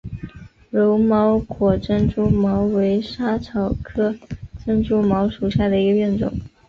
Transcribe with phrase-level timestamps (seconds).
[0.71, 4.17] 柔毛果珍珠茅为莎草科
[4.65, 6.39] 珍珠茅属下的一个变种。